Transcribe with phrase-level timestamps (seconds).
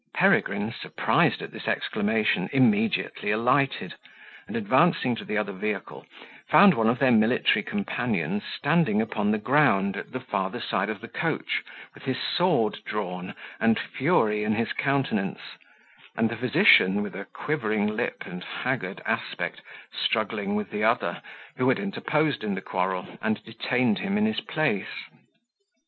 [0.15, 3.93] Peregrine, surprised at this exclamation, immediately alighted,
[4.47, 6.07] and, advancing to the other vehicle,
[6.49, 11.01] found one of their military companions standing upon the ground, at the farther side of
[11.01, 11.61] the coach,
[11.93, 15.37] with his sword drawn, and fury in his countenance;
[16.17, 19.61] and the physician, with a quivering lip, and haggard aspect,
[19.93, 21.21] struggling with the other,
[21.57, 25.05] who had interposed in the quarrel, and detained him in his place.